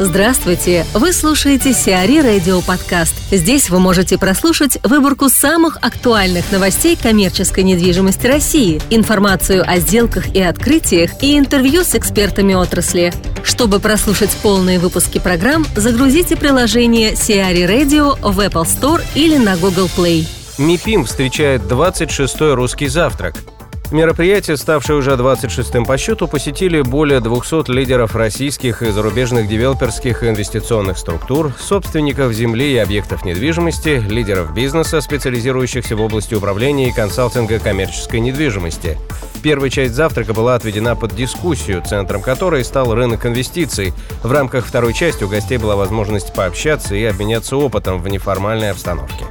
Здравствуйте! 0.00 0.84
Вы 0.92 1.12
слушаете 1.12 1.72
Сиари 1.72 2.18
Радио 2.18 2.60
Подкаст. 2.62 3.14
Здесь 3.30 3.70
вы 3.70 3.78
можете 3.78 4.18
прослушать 4.18 4.76
выборку 4.82 5.28
самых 5.28 5.76
актуальных 5.82 6.50
новостей 6.50 6.98
коммерческой 7.00 7.62
недвижимости 7.62 8.26
России, 8.26 8.82
информацию 8.90 9.62
о 9.64 9.78
сделках 9.78 10.34
и 10.34 10.42
открытиях 10.42 11.22
и 11.22 11.38
интервью 11.38 11.84
с 11.84 11.94
экспертами 11.94 12.54
отрасли. 12.54 13.12
Чтобы 13.44 13.78
прослушать 13.78 14.36
полные 14.42 14.80
выпуски 14.80 15.20
программ, 15.20 15.64
загрузите 15.76 16.34
приложение 16.36 17.14
Сиари 17.14 17.62
Radio 17.62 18.18
в 18.20 18.40
Apple 18.40 18.64
Store 18.64 19.00
или 19.14 19.36
на 19.36 19.56
Google 19.56 19.88
Play. 19.96 20.26
МИПИМ 20.58 21.04
встречает 21.04 21.62
26-й 21.62 22.54
русский 22.54 22.88
завтрак– 22.88 23.36
Мероприятие, 23.90 24.56
ставшее 24.56 24.96
уже 24.96 25.12
26-м 25.12 25.84
по 25.84 25.96
счету, 25.98 26.26
посетили 26.26 26.80
более 26.80 27.20
200 27.20 27.70
лидеров 27.70 28.16
российских 28.16 28.82
и 28.82 28.90
зарубежных 28.90 29.46
девелоперских 29.46 30.22
и 30.22 30.30
инвестиционных 30.30 30.98
структур, 30.98 31.52
собственников 31.60 32.32
земли 32.32 32.72
и 32.72 32.78
объектов 32.78 33.24
недвижимости, 33.24 34.02
лидеров 34.08 34.52
бизнеса, 34.54 35.00
специализирующихся 35.00 35.96
в 35.96 36.00
области 36.00 36.34
управления 36.34 36.88
и 36.88 36.92
консалтинга 36.92 37.60
коммерческой 37.60 38.20
недвижимости. 38.20 38.98
Первая 39.42 39.68
часть 39.68 39.94
завтрака 39.94 40.32
была 40.32 40.54
отведена 40.54 40.96
под 40.96 41.14
дискуссию, 41.14 41.82
центром 41.86 42.22
которой 42.22 42.64
стал 42.64 42.94
рынок 42.94 43.26
инвестиций. 43.26 43.92
В 44.22 44.32
рамках 44.32 44.64
второй 44.64 44.94
части 44.94 45.22
у 45.22 45.28
гостей 45.28 45.58
была 45.58 45.76
возможность 45.76 46.32
пообщаться 46.32 46.94
и 46.94 47.04
обменяться 47.04 47.56
опытом 47.56 48.00
в 48.00 48.08
неформальной 48.08 48.70
обстановке. 48.70 49.26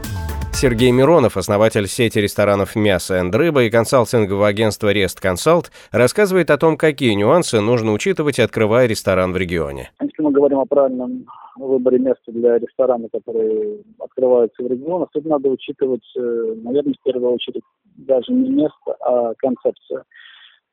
Сергей 0.64 0.92
Миронов, 0.94 1.36
основатель 1.36 1.88
сети 1.88 2.20
ресторанов 2.20 2.78
«Мясо 2.78 3.20
и 3.20 3.30
рыба» 3.30 3.64
и 3.64 3.70
консалтингового 3.70 4.48
агентства 4.48 4.94
«Рест 4.94 5.20
Консалт», 5.20 5.74
рассказывает 5.92 6.50
о 6.52 6.58
том, 6.58 6.78
какие 6.78 7.12
нюансы 7.16 7.60
нужно 7.60 7.92
учитывать, 7.92 8.40
открывая 8.40 8.88
ресторан 8.88 9.34
в 9.34 9.38
регионе. 9.38 9.92
Если 10.02 10.22
мы 10.22 10.32
говорим 10.32 10.60
о 10.60 10.66
правильном 10.66 11.26
выборе 11.58 12.00
места 12.00 12.32
для 12.32 12.60
ресторана, 12.60 13.10
которые 13.12 13.80
открываются 14.00 14.64
в 14.64 14.68
регионах, 14.72 15.10
тут 15.12 15.26
надо 15.26 15.50
учитывать, 15.50 16.10
э, 16.18 16.54
наверное, 16.64 16.94
в 16.94 17.04
первую 17.04 17.34
очередь 17.34 17.64
даже 17.98 18.32
не 18.32 18.50
место, 18.50 18.96
а 19.02 19.34
концепцию 19.40 20.06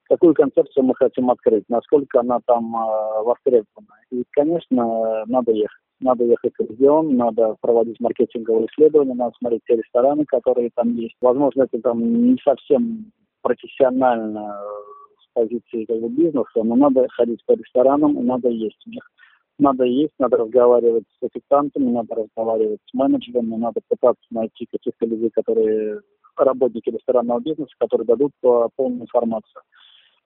какую 0.08 0.34
концепцию 0.34 0.84
мы 0.84 0.94
хотим 0.96 1.30
открыть, 1.30 1.64
насколько 1.68 2.20
она 2.20 2.38
там 2.44 2.76
э, 2.76 3.22
востребована. 3.24 3.94
И, 4.12 4.22
конечно, 4.30 5.24
надо 5.26 5.50
ехать 5.50 5.80
надо 6.00 6.24
ехать 6.24 6.52
в 6.58 6.70
регион, 6.70 7.16
надо 7.16 7.56
проводить 7.60 8.00
маркетинговые 8.00 8.66
исследования, 8.66 9.14
надо 9.14 9.32
смотреть 9.38 9.62
те 9.66 9.76
рестораны, 9.76 10.24
которые 10.24 10.70
там 10.74 10.94
есть. 10.94 11.14
Возможно, 11.20 11.62
это 11.62 11.80
там 11.80 12.00
не 12.02 12.38
совсем 12.42 13.12
профессионально 13.42 14.54
э, 14.54 15.22
с 15.22 15.32
позиции 15.34 15.84
как 15.84 16.00
бы, 16.00 16.08
бизнеса, 16.08 16.62
но 16.62 16.76
надо 16.76 17.06
ходить 17.10 17.44
по 17.46 17.52
ресторанам 17.52 18.18
и 18.18 18.22
надо 18.22 18.48
есть 18.48 18.82
у 18.86 18.90
них. 18.90 19.10
Надо 19.58 19.84
есть, 19.84 20.14
надо 20.18 20.38
разговаривать 20.38 21.04
с 21.20 21.26
официантами, 21.26 21.90
надо 21.90 22.14
разговаривать 22.14 22.80
с 22.86 22.94
менеджерами, 22.94 23.56
надо 23.56 23.80
пытаться 23.88 24.24
найти 24.30 24.66
каких-то 24.70 25.04
людей, 25.06 25.30
которые 25.30 26.00
работники 26.36 26.88
ресторанного 26.88 27.40
бизнеса, 27.40 27.72
которые 27.78 28.06
дадут 28.06 28.32
полную 28.40 29.02
информацию. 29.02 29.62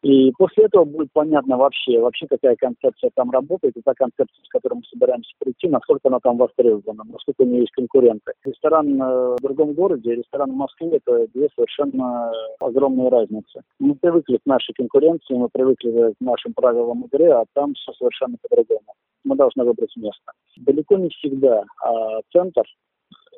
И 0.04 0.32
после 0.32 0.64
этого 0.64 0.84
будет 0.84 1.08
понятно 1.14 1.56
вообще, 1.56 1.98
вообще 1.98 2.26
какая 2.26 2.56
концепция 2.56 3.10
там 3.14 3.30
работает, 3.30 3.74
и 3.74 3.80
та 3.80 3.94
концепция, 3.94 4.44
с 4.44 4.48
которой 4.50 4.74
мы 4.74 4.82
собираемся 4.84 5.32
прийти, 5.38 5.66
насколько 5.66 6.08
она 6.08 6.18
там 6.22 6.36
востребована, 6.36 7.04
насколько 7.10 7.40
у 7.40 7.46
нее 7.46 7.60
есть 7.60 7.72
конкуренты. 7.72 8.34
Ресторан 8.44 9.00
э, 9.00 9.36
в 9.36 9.36
другом 9.40 9.72
городе 9.72 10.14
ресторан 10.14 10.52
в 10.52 10.56
Москве– 10.56 10.90
это 11.06 11.26
две 11.32 11.48
совершенно 11.54 12.30
огромные 12.60 13.08
разницы. 13.08 13.62
Мы 13.78 13.94
привыкли 13.94 14.36
к 14.36 14.44
нашей 14.44 14.74
конкуренции, 14.74 15.32
мы 15.32 15.48
привыкли 15.48 16.12
к 16.12 16.20
нашим 16.20 16.52
правилам 16.52 17.04
игры, 17.06 17.30
а 17.30 17.44
там 17.54 17.72
все 17.72 17.92
совершенно 17.94 18.36
по-другому. 18.42 18.92
Мы 19.24 19.36
должны 19.36 19.64
выбрать 19.64 19.96
место. 19.96 20.32
Далеко 20.58 20.98
не 20.98 21.08
всегда 21.08 21.64
а 21.82 22.20
центр 22.30 22.64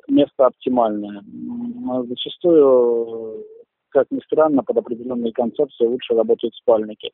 место 0.09 0.47
оптимальное. 0.47 1.23
Зачастую 2.09 3.45
как 3.97 4.11
ни 4.11 4.19
странно, 4.19 4.63
под 4.63 4.77
определенные 4.77 5.33
концепции 5.33 5.85
лучше 5.85 6.13
работают 6.13 6.53
спальники. 6.53 7.11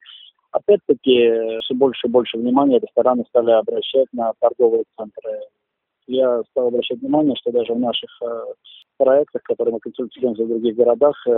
Опять-таки, 0.51 1.59
все 1.63 1.73
больше 1.73 2.07
и 2.07 2.09
больше 2.09 2.37
внимания 2.37 2.79
рестораны 2.79 3.23
стали 3.29 3.51
обращать 3.51 4.07
на 4.11 4.33
торговые 4.41 4.83
центры. 4.97 5.39
Я 6.07 6.43
стал 6.51 6.67
обращать 6.67 6.99
внимание, 6.99 7.35
что 7.37 7.51
даже 7.51 7.73
в 7.73 7.79
наших 7.79 8.09
э, 8.21 8.41
проектах, 8.97 9.43
которые 9.43 9.73
мы 9.75 9.79
консультируем 9.79 10.33
в 10.33 10.47
других 10.47 10.75
городах, 10.75 11.15
э, 11.25 11.31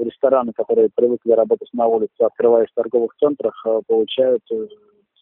рестораны, 0.00 0.52
которые 0.52 0.90
привыкли 0.92 1.30
работать 1.30 1.70
на 1.72 1.86
улице, 1.86 2.20
открываясь 2.20 2.70
в 2.70 2.74
торговых 2.74 3.14
центрах, 3.20 3.54
э, 3.64 3.80
получают 3.86 4.42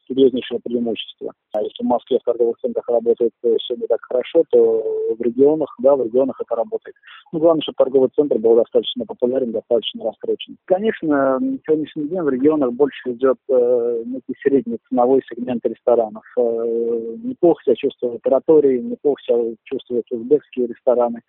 э, 0.09 0.15
серьезнейшее 0.15 0.61
преимущество. 0.65 1.33
А 1.53 1.63
если 1.63 1.83
в 1.83 1.87
Москве 1.87 2.19
в 2.19 2.25
торговых 2.25 2.57
центрах 2.59 2.89
работает 2.89 3.33
все 3.43 3.75
не 3.75 3.87
так 3.87 4.01
хорошо, 4.03 4.43
то 4.51 5.15
в 5.19 5.23
регионах, 5.23 5.75
да, 5.79 5.97
в 5.97 6.05
регионах 6.05 6.41
это 6.41 6.57
работает. 6.57 6.95
Ну, 7.33 7.41
главное, 7.41 7.63
чтобы 7.63 7.77
торговый 7.77 8.11
центр 8.15 8.39
был 8.39 8.57
достаточно 8.57 9.05
популярен, 9.05 9.53
достаточно 9.53 10.05
раскручен. 10.05 10.57
Конечно, 10.65 11.39
на 11.39 11.59
сегодняшний 11.67 12.09
день 12.09 12.23
в 12.23 12.29
регионах 12.29 12.73
больше 12.73 13.13
идет 13.13 13.39
э, 13.49 14.03
некий 14.07 14.35
средний 14.43 14.79
ценовой 14.89 15.23
сегмент 15.29 15.65
ресторанов. 15.65 16.25
Э, 16.37 17.17
неплохо 17.23 17.63
себя 17.65 17.75
чувствуют 17.77 18.27
оратории, 18.27 18.81
неплохо 18.81 19.23
себя 19.23 19.55
чувствуют 19.65 20.07
узбекские 20.11 20.67
рестораны. 20.69 21.21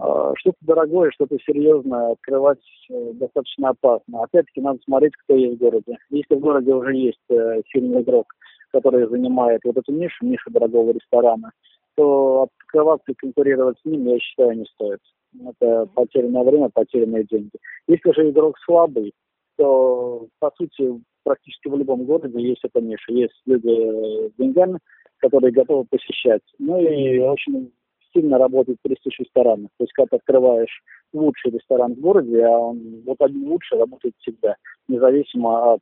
А, 0.00 0.32
что-то 0.36 0.56
дорогое, 0.62 1.10
что-то 1.10 1.36
серьезное 1.44 2.12
открывать 2.12 2.64
э, 2.90 3.12
достаточно 3.14 3.70
опасно. 3.70 4.22
Опять-таки 4.22 4.62
надо 4.62 4.78
смотреть, 4.82 5.12
кто 5.24 5.36
есть 5.36 5.56
в 5.56 5.58
городе. 5.58 5.98
Если 6.08 6.34
в 6.34 6.40
городе 6.40 6.72
уже 6.72 6.96
есть 6.96 7.20
э, 7.28 7.60
сильный 7.70 8.00
игрок, 8.00 8.32
который 8.72 9.06
занимает 9.08 9.60
вот 9.62 9.76
эту 9.76 9.92
нишу, 9.92 10.24
нишу 10.24 10.50
дорогого 10.50 10.92
ресторана, 10.92 11.52
то 11.96 12.48
открываться 12.62 13.12
и 13.12 13.14
конкурировать 13.14 13.78
с 13.80 13.84
ним, 13.84 14.06
я 14.06 14.18
считаю, 14.20 14.56
не 14.56 14.64
стоит. 14.74 15.00
Это 15.46 15.86
потерянное 15.94 16.44
время, 16.44 16.70
потерянные 16.72 17.24
деньги. 17.24 17.58
Если 17.86 18.12
же 18.12 18.30
игрок 18.30 18.56
слабый, 18.64 19.12
то, 19.58 20.26
по 20.38 20.50
сути, 20.56 20.98
практически 21.24 21.68
в 21.68 21.76
любом 21.76 22.04
городе 22.04 22.40
есть 22.40 22.64
эта 22.64 22.80
ниша. 22.80 23.12
Есть 23.12 23.34
люди 23.44 24.30
с 24.30 24.32
деньгами, 24.38 24.78
которые 25.18 25.52
готовы 25.52 25.84
посещать. 25.90 26.42
Ну 26.58 26.80
и 26.80 27.18
очень 27.18 27.70
сильно 28.12 28.38
работает 28.38 28.78
престиж 28.82 29.18
ресторана. 29.18 29.68
То 29.78 29.84
есть, 29.84 29.92
когда 29.92 30.08
ты 30.10 30.16
открываешь 30.16 30.82
лучший 31.12 31.50
ресторан 31.52 31.94
в 31.94 32.00
городе, 32.00 32.44
а 32.44 32.58
он 32.58 33.02
вот 33.04 33.20
один 33.20 33.48
лучший 33.48 33.78
работает 33.78 34.14
всегда, 34.18 34.56
независимо 34.88 35.74
от 35.74 35.80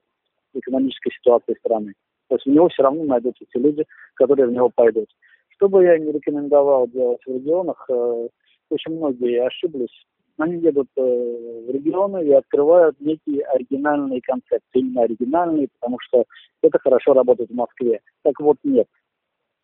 экономической 0.54 1.12
ситуации 1.12 1.54
страны. 1.58 1.94
То 2.28 2.36
есть 2.36 2.46
у 2.46 2.50
него 2.50 2.68
все 2.68 2.82
равно 2.82 3.04
найдутся 3.04 3.44
те 3.52 3.58
люди, 3.58 3.84
которые 4.14 4.48
в 4.48 4.52
него 4.52 4.70
пойдут. 4.74 5.08
Что 5.50 5.68
бы 5.68 5.84
я 5.84 5.98
не 5.98 6.12
рекомендовал 6.12 6.88
делать 6.88 7.20
в 7.26 7.30
регионах, 7.30 7.84
э, 7.88 8.28
очень 8.70 8.96
многие 8.96 9.46
ошиблись. 9.46 10.06
Они 10.36 10.56
едут 10.58 10.88
э, 10.96 11.00
в 11.00 11.70
регионы 11.70 12.24
и 12.24 12.32
открывают 12.32 13.00
некие 13.00 13.42
оригинальные 13.44 14.20
концепции. 14.20 14.62
Именно 14.74 15.02
оригинальные, 15.02 15.68
потому 15.80 15.98
что 16.00 16.24
это 16.62 16.78
хорошо 16.78 17.12
работает 17.14 17.50
в 17.50 17.54
Москве. 17.54 18.00
Так 18.22 18.38
вот 18.40 18.56
нет. 18.62 18.86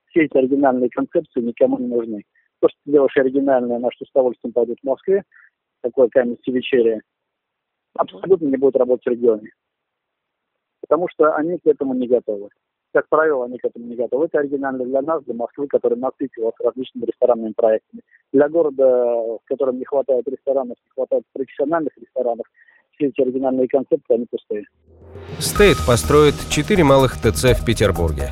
Все 0.08 0.24
эти 0.24 0.36
оригинальные 0.36 0.90
концепции 0.90 1.40
никому 1.40 1.78
не 1.78 1.86
нужны 1.86 2.24
то, 2.64 2.68
что 2.70 2.78
ты 2.86 2.92
делаешь 2.92 3.16
оригинальное, 3.16 3.78
на 3.78 3.90
что 3.92 4.06
с 4.06 4.10
удовольствием 4.10 4.54
пойдут 4.54 4.78
в 4.82 4.86
Москве, 4.86 5.22
такое 5.82 6.08
какая-нибудь 6.08 6.46
вечерия, 6.46 7.02
абсолютно 7.94 8.46
не 8.46 8.56
будет 8.56 8.76
работать 8.76 9.04
в 9.04 9.10
регионе. 9.10 9.50
Потому 10.80 11.08
что 11.10 11.34
они 11.34 11.58
к 11.58 11.66
этому 11.66 11.92
не 11.92 12.08
готовы. 12.08 12.48
Как 12.94 13.06
правило, 13.10 13.44
они 13.44 13.58
к 13.58 13.66
этому 13.66 13.84
не 13.84 13.96
готовы. 13.96 14.26
Это 14.26 14.38
оригинально 14.38 14.84
для 14.84 15.02
нас, 15.02 15.22
для 15.24 15.34
Москвы, 15.34 15.66
который 15.66 15.98
насытилась 15.98 16.54
различными 16.58 17.04
ресторанными 17.04 17.52
проектами. 17.52 18.02
Для 18.32 18.48
города, 18.48 18.84
в 18.84 19.40
котором 19.44 19.78
не 19.78 19.84
хватает 19.84 20.26
ресторанов, 20.26 20.78
не 20.82 20.90
хватает 20.94 21.24
профессиональных 21.34 21.92
ресторанов, 21.98 22.46
все 22.92 23.08
эти 23.08 23.20
оригинальные 23.20 23.68
концепты, 23.68 24.14
они 24.14 24.26
пустые. 24.30 24.64
Стейт 25.38 25.76
построит 25.86 26.34
четыре 26.48 26.84
малых 26.84 27.16
ТЦ 27.18 27.60
в 27.60 27.66
Петербурге. 27.66 28.30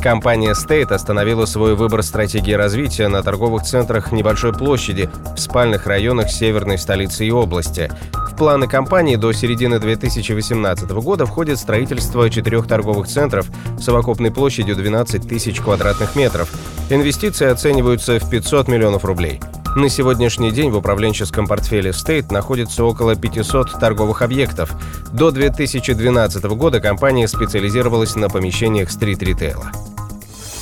Компания 0.00 0.52
State 0.52 0.94
остановила 0.94 1.44
свой 1.44 1.74
выбор 1.74 2.02
стратегии 2.02 2.54
развития 2.54 3.08
на 3.08 3.22
торговых 3.22 3.64
центрах 3.64 4.12
небольшой 4.12 4.54
площади 4.54 5.10
в 5.36 5.38
спальных 5.38 5.86
районах 5.86 6.30
северной 6.30 6.78
столицы 6.78 7.26
и 7.26 7.30
области. 7.30 7.92
В 8.14 8.34
планы 8.34 8.66
компании 8.66 9.16
до 9.16 9.32
середины 9.32 9.78
2018 9.78 10.90
года 10.90 11.26
входит 11.26 11.58
строительство 11.58 12.30
четырех 12.30 12.66
торговых 12.66 13.08
центров 13.08 13.46
совокупной 13.78 14.30
площадью 14.30 14.74
12 14.74 15.28
тысяч 15.28 15.60
квадратных 15.60 16.16
метров. 16.16 16.50
Инвестиции 16.88 17.46
оцениваются 17.46 18.18
в 18.18 18.30
500 18.30 18.68
миллионов 18.68 19.04
рублей. 19.04 19.38
На 19.76 19.90
сегодняшний 19.90 20.50
день 20.50 20.70
в 20.70 20.78
управленческом 20.78 21.46
портфеле 21.46 21.90
State 21.90 22.32
находится 22.32 22.84
около 22.84 23.16
500 23.16 23.78
торговых 23.78 24.22
объектов. 24.22 24.72
До 25.12 25.30
2012 25.30 26.42
года 26.44 26.80
компания 26.80 27.28
специализировалась 27.28 28.16
на 28.16 28.30
помещениях 28.30 28.90
стрит-ритейла. 28.90 29.70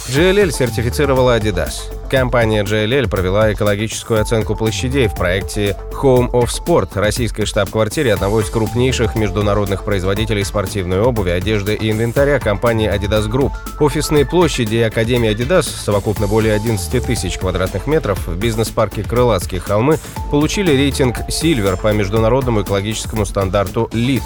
JLL 0.09 0.51
сертифицировала 0.51 1.39
Adidas. 1.39 1.75
Компания 2.11 2.65
JLL 2.65 3.09
провела 3.11 3.53
экологическую 3.53 4.23
оценку 4.23 4.57
площадей 4.57 5.07
в 5.07 5.15
проекте 5.15 5.77
Home 6.03 6.31
of 6.31 6.47
Sport, 6.47 6.99
российской 6.99 7.45
штаб-квартире 7.45 8.15
одного 8.15 8.41
из 8.41 8.49
крупнейших 8.49 9.17
международных 9.17 9.85
производителей 9.85 10.47
спортивной 10.47 11.03
обуви, 11.03 11.29
одежды 11.29 11.75
и 11.75 11.91
инвентаря 11.91 12.39
компании 12.39 12.91
Adidas 12.91 13.29
Group. 13.29 13.53
Офисные 13.81 14.25
площади 14.25 14.77
Академии 14.77 15.31
Adidas, 15.31 15.65
совокупно 15.65 16.27
более 16.27 16.55
11 16.55 17.05
тысяч 17.05 17.37
квадратных 17.37 17.87
метров, 17.87 18.27
в 18.27 18.39
бизнес-парке 18.39 19.03
Крылатские 19.03 19.61
холмы 19.61 19.99
получили 20.31 20.71
рейтинг 20.71 21.19
Silver 21.29 21.79
по 21.79 21.93
международному 21.93 22.63
экологическому 22.63 23.27
стандарту 23.27 23.91
LEED. 23.93 24.23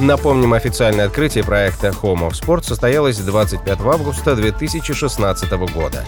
Напомним, 0.00 0.54
официальное 0.54 1.06
открытие 1.06 1.44
проекта 1.44 1.88
Home 2.02 2.28
of 2.28 2.32
Sport 2.32 2.64
состоялось 2.64 3.18
25 3.18 3.80
августа 3.80 4.34
2016 4.34 5.50
года. 5.72 6.04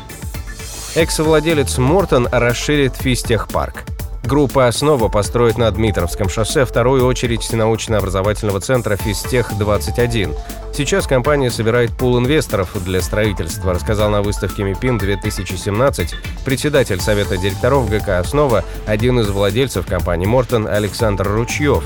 Экс-владелец 0.97 1.79
Мортон 1.79 2.29
расширит 2.33 2.97
физтехпарк. 2.97 3.85
Группа 4.25 4.67
«Основа» 4.67 5.09
построит 5.09 5.57
на 5.57 5.71
Дмитровском 5.71 6.29
шоссе 6.29 6.65
вторую 6.65 7.07
очередь 7.07 7.53
научно-образовательного 7.53 8.61
центра 8.61 8.97
«Физтех-21». 8.97 10.37
Сейчас 10.75 11.07
компания 11.07 11.49
собирает 11.49 11.93
пул 11.93 12.19
инвесторов 12.19 12.71
для 12.85 13.01
строительства, 13.03 13.73
рассказал 13.73 14.11
на 14.11 14.23
выставке 14.23 14.65
МИПИМ-2017 14.65 16.09
председатель 16.45 17.01
Совета 17.01 17.37
директоров 17.37 17.89
ГК 17.89 18.19
«Основа», 18.19 18.65
один 18.85 19.21
из 19.21 19.29
владельцев 19.29 19.87
компании 19.87 20.27
«Мортон» 20.27 20.67
Александр 20.67 21.29
Ручьев. 21.29 21.85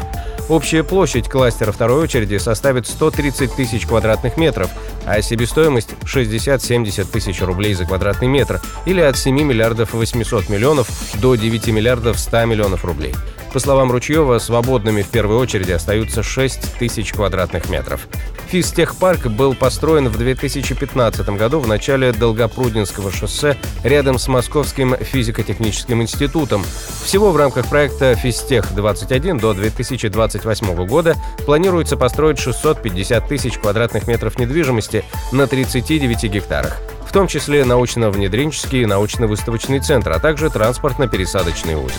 Общая 0.51 0.83
площадь 0.83 1.29
кластера 1.29 1.71
второй 1.71 2.03
очереди 2.03 2.37
составит 2.39 2.89
130 2.89 3.55
тысяч 3.55 3.87
квадратных 3.87 4.37
метров, 4.37 4.69
а 5.07 5.23
себестоимость 5.23 5.91
60-70 6.03 7.07
тысяч 7.09 7.41
рублей 7.41 7.75
за 7.75 7.85
квадратный 7.85 8.27
метр 8.27 8.61
или 8.85 9.01
от 9.01 9.17
7 9.17 9.41
миллиардов 9.41 9.95
800 9.95 10.49
миллионов 10.49 10.91
до 11.21 11.37
9 11.37 11.69
миллиардов 11.69 12.19
100 12.19 12.47
миллионов 12.47 12.85
рублей. 12.85 13.15
По 13.53 13.61
словам 13.61 13.93
Ручьева, 13.93 14.41
свободными 14.41 15.03
в 15.03 15.09
первой 15.09 15.37
очереди 15.37 15.71
остаются 15.71 16.25
6 16.25 16.79
тысяч 16.81 17.13
квадратных 17.13 17.71
метров. 17.71 18.09
Физтехпарк 18.51 19.29
был 19.29 19.55
построен 19.55 20.09
в 20.09 20.19
2015 20.19 21.29
году 21.31 21.61
в 21.61 21.69
начале 21.69 22.11
Долгопрудненского 22.11 23.13
шоссе 23.13 23.57
рядом 23.85 24.19
с 24.19 24.27
Московским 24.27 24.97
физико-техническим 24.97 26.03
институтом. 26.03 26.65
Всего 27.05 27.31
в 27.31 27.37
рамках 27.37 27.69
проекта 27.69 28.17
«Физтех-21» 28.17 29.39
до 29.39 29.55
2028 29.55 30.85
года 30.85 31.15
планируется 31.47 31.97
построить 31.97 32.41
650 32.41 33.29
тысяч 33.29 33.57
квадратных 33.57 34.09
метров 34.09 34.37
недвижимости 34.37 35.05
на 35.31 35.47
39 35.47 36.25
гектарах 36.25 36.81
в 37.11 37.13
том 37.13 37.27
числе 37.27 37.65
научно-внедренческий 37.65 38.83
и 38.83 38.87
научно-выставочный 38.87 39.81
центр, 39.81 40.13
а 40.13 40.21
также 40.21 40.49
транспортно-пересадочный 40.49 41.75
узел. 41.75 41.99